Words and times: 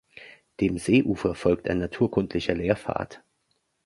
Dem 0.61 0.79
Seeufer 0.79 1.35
folgt 1.35 1.69
ein 1.69 1.77
naturkundlicher 1.77 2.55
Lehrpfad. 2.55 3.23